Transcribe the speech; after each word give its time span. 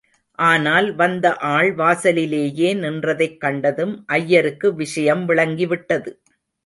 ஆனால் 0.39 0.95
வந்த 0.95 1.35
ஆள் 1.49 1.73
வாசலிலேயே 1.73 2.73
நின்றதைக் 2.73 3.37
கண்டதும் 3.37 4.03
ஐயருக்கு 4.07 4.75
விஷயம் 4.75 5.23
விளங்கிவிட்டது. 5.29 6.11